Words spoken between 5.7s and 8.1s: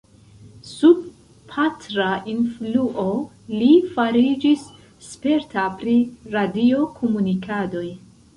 pri radio-komunikadoj.